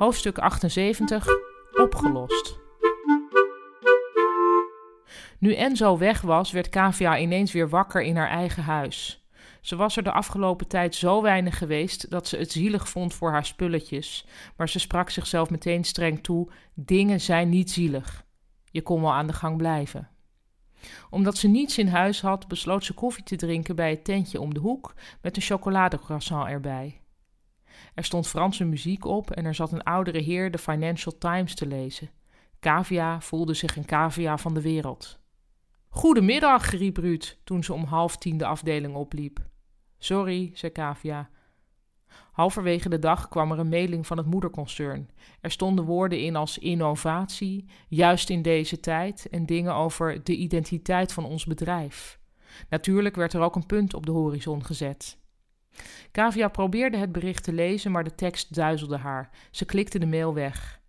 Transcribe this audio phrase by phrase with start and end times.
[0.00, 1.26] Hoofdstuk 78
[1.72, 2.58] Opgelost.
[5.38, 9.26] Nu Enzo weg was, werd Kavia ineens weer wakker in haar eigen huis.
[9.60, 13.30] Ze was er de afgelopen tijd zo weinig geweest dat ze het zielig vond voor
[13.30, 14.26] haar spulletjes,
[14.56, 18.24] maar ze sprak zichzelf meteen streng toe: dingen zijn niet zielig.
[18.70, 20.08] Je kon wel aan de gang blijven.
[21.10, 24.54] Omdat ze niets in huis had, besloot ze koffie te drinken bij het tentje om
[24.54, 26.99] de hoek met een chocoladecroissant erbij.
[27.94, 31.66] Er stond Franse muziek op en er zat een oudere heer de Financial Times te
[31.66, 32.10] lezen.
[32.58, 35.18] Kavia voelde zich een cavia van de wereld.
[35.88, 39.38] Goedemiddag, riep Ruud toen ze om half tien de afdeling opliep.
[39.98, 41.30] Sorry, zei Kavia.
[42.32, 45.10] Halverwege de dag kwam er een mailing van het moederconcern.
[45.40, 51.12] Er stonden woorden in als innovatie, juist in deze tijd en dingen over de identiteit
[51.12, 52.18] van ons bedrijf.
[52.68, 55.19] Natuurlijk werd er ook een punt op de horizon gezet.
[56.10, 59.30] Kavia probeerde het bericht te lezen, maar de tekst duizelde haar.
[59.50, 60.80] Ze klikte de mail weg.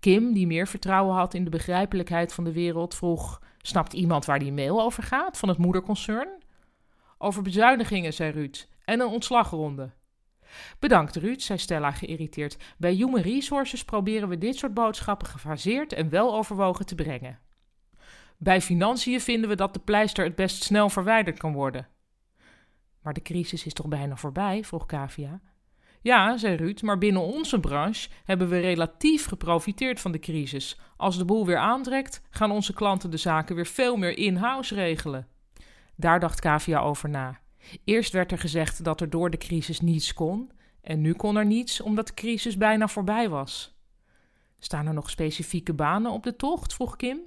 [0.00, 4.38] Kim, die meer vertrouwen had in de begrijpelijkheid van de wereld, vroeg: Snapt iemand waar
[4.38, 6.28] die mail over gaat van het moederconcern?
[7.18, 9.90] Over bezuinigingen, zei Ruud, en een ontslagronde.
[10.78, 12.56] Bedankt, Ruud, zei Stella geïrriteerd.
[12.78, 17.38] Bij Human Resources proberen we dit soort boodschappen gefaseerd en wel overwogen te brengen.
[18.36, 21.88] Bij financiën vinden we dat de pleister het best snel verwijderd kan worden.
[23.08, 24.64] Maar de crisis is toch bijna voorbij?
[24.64, 25.40] vroeg Kavia.
[26.00, 30.80] Ja, zei Ruud, maar binnen onze branche hebben we relatief geprofiteerd van de crisis.
[30.96, 35.26] Als de boel weer aantrekt, gaan onze klanten de zaken weer veel meer in-house regelen.
[35.96, 37.40] Daar dacht Kavia over na.
[37.84, 41.46] Eerst werd er gezegd dat er door de crisis niets kon, en nu kon er
[41.46, 43.78] niets omdat de crisis bijna voorbij was.
[44.58, 46.74] Staan er nog specifieke banen op de tocht?
[46.74, 47.20] vroeg Kim.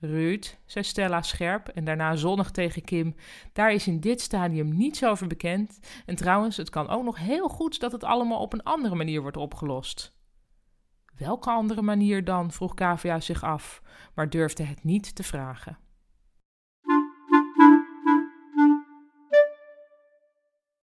[0.00, 3.14] Ruud, zei Stella scherp en daarna zonnig tegen Kim,
[3.52, 5.78] daar is in dit stadium niets over bekend.
[6.06, 9.22] En trouwens, het kan ook nog heel goed dat het allemaal op een andere manier
[9.22, 10.14] wordt opgelost.
[11.16, 12.50] Welke andere manier dan?
[12.50, 13.82] vroeg Kavia zich af,
[14.14, 15.78] maar durfde het niet te vragen.